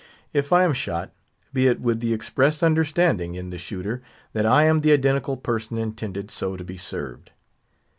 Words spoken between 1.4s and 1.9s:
be it